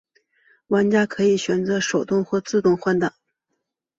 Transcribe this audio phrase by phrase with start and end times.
[0.69, 3.13] 玩家可以选择手动或者自动换挡。